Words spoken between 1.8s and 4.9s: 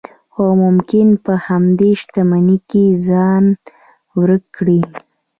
شتمنۍ کې ځان ورک کړئ.